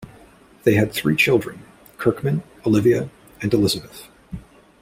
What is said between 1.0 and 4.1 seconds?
children, Kirkman, Olivia and Elizabeth.